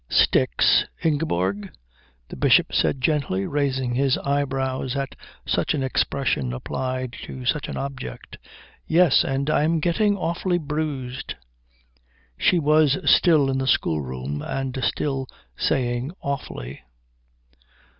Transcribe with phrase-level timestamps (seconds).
[0.09, 1.69] "Sticks, Ingeborg?"
[2.29, 5.13] the Bishop said gently, raising his eyebrows at
[5.45, 8.39] such an expression applied to such an object.
[8.87, 11.35] "Yes, and I'm getting awfully bruised."
[12.35, 16.81] She was still in the schoolroom, and still saying awfully.